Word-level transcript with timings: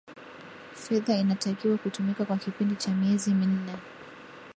fedha 0.73 1.13
inatakiwa 1.17 1.77
kutumika 1.77 2.25
kwa 2.25 2.37
kipindi 2.37 2.75
cha 2.75 2.91
miezi 2.93 3.33
minne 3.33 3.75